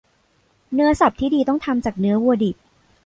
[0.73, 2.57] เนื้อสับที่ดีต้องทำจากเนื้อวัวดิบ